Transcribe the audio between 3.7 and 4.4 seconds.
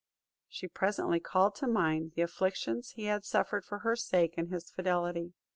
her sake,